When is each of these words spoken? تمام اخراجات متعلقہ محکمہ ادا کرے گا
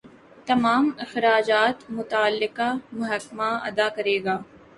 تمام 0.47 0.85
اخراجات 0.99 1.77
متعلقہ 1.89 2.69
محکمہ 2.93 3.49
ادا 3.67 3.87
کرے 3.95 4.17
گا 4.25 4.37